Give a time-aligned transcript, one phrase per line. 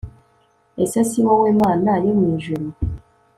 [0.83, 2.67] ese si wowe Mana yo mu ijuru